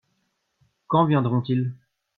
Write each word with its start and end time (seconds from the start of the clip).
Quand 0.87 1.05
viendront-ils? 1.05 1.75